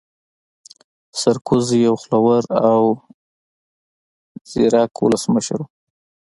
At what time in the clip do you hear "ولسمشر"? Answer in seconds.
5.03-5.59